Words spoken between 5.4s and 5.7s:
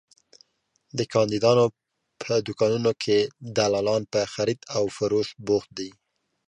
بوخت